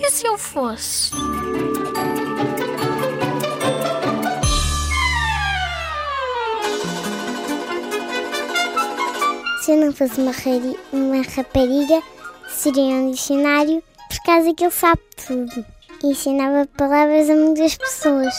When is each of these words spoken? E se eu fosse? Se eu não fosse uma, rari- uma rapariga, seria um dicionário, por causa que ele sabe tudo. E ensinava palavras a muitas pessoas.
E 0.00 0.10
se 0.10 0.26
eu 0.26 0.36
fosse? 0.38 1.10
Se 9.62 9.72
eu 9.72 9.76
não 9.76 9.92
fosse 9.92 10.20
uma, 10.20 10.32
rari- 10.32 10.78
uma 10.92 11.22
rapariga, 11.22 12.02
seria 12.48 12.82
um 12.94 13.10
dicionário, 13.10 13.82
por 14.08 14.22
causa 14.24 14.54
que 14.54 14.64
ele 14.64 14.70
sabe 14.72 15.00
tudo. 15.26 15.64
E 16.02 16.06
ensinava 16.08 16.66
palavras 16.78 17.28
a 17.28 17.34
muitas 17.34 17.76
pessoas. 17.76 18.34